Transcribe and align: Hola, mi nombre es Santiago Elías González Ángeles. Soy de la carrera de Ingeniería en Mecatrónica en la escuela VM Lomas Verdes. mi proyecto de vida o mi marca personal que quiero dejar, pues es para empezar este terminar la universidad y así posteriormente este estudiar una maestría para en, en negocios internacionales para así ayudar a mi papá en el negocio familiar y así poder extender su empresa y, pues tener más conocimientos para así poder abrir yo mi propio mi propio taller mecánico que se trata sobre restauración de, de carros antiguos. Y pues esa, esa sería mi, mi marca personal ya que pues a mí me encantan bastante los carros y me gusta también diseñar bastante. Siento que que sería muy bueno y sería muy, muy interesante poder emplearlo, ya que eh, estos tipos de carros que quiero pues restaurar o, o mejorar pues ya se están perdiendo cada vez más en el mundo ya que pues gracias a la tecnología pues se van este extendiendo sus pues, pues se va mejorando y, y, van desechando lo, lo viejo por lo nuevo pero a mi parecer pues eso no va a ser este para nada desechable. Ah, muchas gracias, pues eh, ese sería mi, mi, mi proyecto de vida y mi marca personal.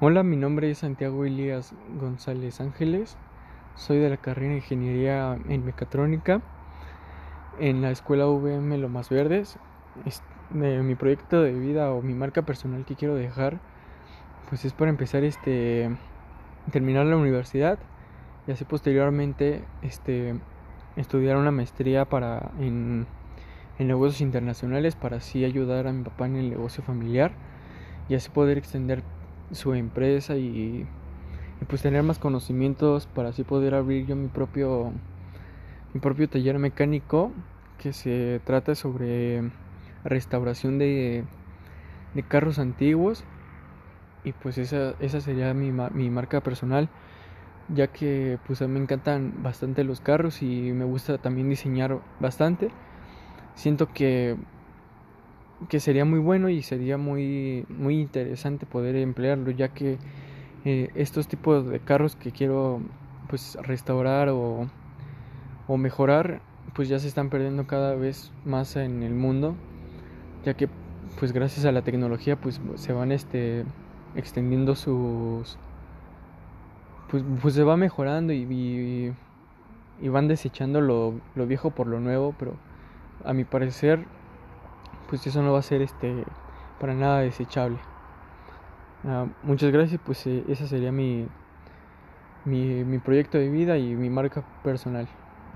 Hola, 0.00 0.22
mi 0.22 0.36
nombre 0.36 0.70
es 0.70 0.78
Santiago 0.78 1.24
Elías 1.24 1.74
González 2.00 2.60
Ángeles. 2.60 3.16
Soy 3.74 3.98
de 3.98 4.08
la 4.08 4.16
carrera 4.16 4.50
de 4.50 4.58
Ingeniería 4.58 5.36
en 5.48 5.64
Mecatrónica 5.64 6.40
en 7.58 7.82
la 7.82 7.90
escuela 7.90 8.28
VM 8.28 8.78
Lomas 8.78 9.08
Verdes. 9.08 9.58
mi 10.52 10.94
proyecto 10.94 11.42
de 11.42 11.52
vida 11.52 11.90
o 11.90 12.00
mi 12.00 12.14
marca 12.14 12.42
personal 12.42 12.84
que 12.84 12.94
quiero 12.94 13.16
dejar, 13.16 13.58
pues 14.48 14.64
es 14.64 14.72
para 14.72 14.88
empezar 14.88 15.24
este 15.24 15.90
terminar 16.70 17.04
la 17.06 17.16
universidad 17.16 17.80
y 18.46 18.52
así 18.52 18.64
posteriormente 18.64 19.64
este 19.82 20.38
estudiar 20.94 21.38
una 21.38 21.50
maestría 21.50 22.04
para 22.04 22.52
en, 22.60 23.08
en 23.80 23.88
negocios 23.88 24.20
internacionales 24.20 24.94
para 24.94 25.16
así 25.16 25.44
ayudar 25.44 25.88
a 25.88 25.92
mi 25.92 26.04
papá 26.04 26.26
en 26.26 26.36
el 26.36 26.50
negocio 26.50 26.84
familiar 26.84 27.32
y 28.08 28.14
así 28.14 28.30
poder 28.30 28.58
extender 28.58 29.02
su 29.52 29.74
empresa 29.74 30.36
y, 30.36 30.86
pues 31.68 31.82
tener 31.82 32.02
más 32.02 32.18
conocimientos 32.18 33.06
para 33.06 33.30
así 33.30 33.42
poder 33.42 33.74
abrir 33.74 34.06
yo 34.06 34.14
mi 34.14 34.28
propio 34.28 34.92
mi 35.92 36.00
propio 36.00 36.28
taller 36.28 36.58
mecánico 36.58 37.32
que 37.78 37.92
se 37.92 38.40
trata 38.44 38.74
sobre 38.74 39.50
restauración 40.04 40.78
de, 40.78 41.24
de 42.14 42.22
carros 42.22 42.58
antiguos. 42.58 43.24
Y 44.24 44.32
pues 44.32 44.58
esa, 44.58 44.94
esa 45.00 45.20
sería 45.20 45.54
mi, 45.54 45.72
mi 45.72 46.10
marca 46.10 46.40
personal 46.40 46.88
ya 47.68 47.88
que 47.88 48.38
pues 48.46 48.62
a 48.62 48.66
mí 48.66 48.74
me 48.74 48.80
encantan 48.80 49.42
bastante 49.42 49.84
los 49.84 50.00
carros 50.00 50.42
y 50.42 50.72
me 50.72 50.84
gusta 50.84 51.18
también 51.18 51.48
diseñar 51.48 52.00
bastante. 52.20 52.70
Siento 53.54 53.92
que 53.92 54.36
que 55.68 55.80
sería 55.80 56.04
muy 56.04 56.18
bueno 56.18 56.48
y 56.48 56.62
sería 56.62 56.98
muy, 56.98 57.66
muy 57.68 58.00
interesante 58.00 58.66
poder 58.66 58.96
emplearlo, 58.96 59.50
ya 59.50 59.68
que 59.68 59.98
eh, 60.64 60.90
estos 60.94 61.28
tipos 61.28 61.66
de 61.66 61.80
carros 61.80 62.16
que 62.16 62.32
quiero 62.32 62.80
pues 63.28 63.56
restaurar 63.62 64.28
o, 64.28 64.68
o 65.66 65.76
mejorar 65.76 66.40
pues 66.74 66.88
ya 66.88 66.98
se 66.98 67.08
están 67.08 67.30
perdiendo 67.30 67.66
cada 67.66 67.94
vez 67.94 68.32
más 68.44 68.76
en 68.76 69.02
el 69.02 69.14
mundo 69.14 69.54
ya 70.44 70.54
que 70.54 70.68
pues 71.18 71.32
gracias 71.32 71.66
a 71.66 71.72
la 71.72 71.82
tecnología 71.82 72.36
pues 72.36 72.60
se 72.76 72.92
van 72.92 73.12
este 73.12 73.64
extendiendo 74.14 74.74
sus 74.74 75.58
pues, 77.10 77.24
pues 77.40 77.54
se 77.54 77.62
va 77.62 77.76
mejorando 77.76 78.32
y, 78.32 79.14
y, 80.00 80.08
van 80.08 80.28
desechando 80.28 80.80
lo, 80.80 81.14
lo 81.34 81.46
viejo 81.46 81.70
por 81.70 81.86
lo 81.86 82.00
nuevo 82.00 82.34
pero 82.38 82.54
a 83.24 83.32
mi 83.32 83.44
parecer 83.44 84.04
pues 85.08 85.26
eso 85.26 85.42
no 85.42 85.52
va 85.52 85.58
a 85.60 85.62
ser 85.62 85.82
este 85.82 86.24
para 86.78 86.94
nada 86.94 87.20
desechable. 87.20 87.78
Ah, 89.04 89.26
muchas 89.42 89.70
gracias, 89.72 90.00
pues 90.04 90.26
eh, 90.26 90.44
ese 90.48 90.66
sería 90.66 90.92
mi, 90.92 91.26
mi, 92.44 92.84
mi 92.84 92.98
proyecto 92.98 93.38
de 93.38 93.48
vida 93.48 93.78
y 93.78 93.94
mi 93.94 94.10
marca 94.10 94.42
personal. 94.62 95.08